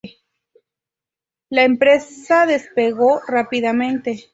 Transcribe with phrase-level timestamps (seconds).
[1.51, 4.29] La empresa despegó rápidamente.